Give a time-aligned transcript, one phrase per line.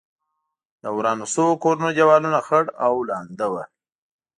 [0.81, 3.53] د ورانو شوو کورونو دېوالونه خړ او لوند و.